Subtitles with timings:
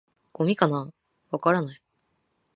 [0.33, 0.91] 「ゴミかな？」
[1.29, 1.81] 「わからない」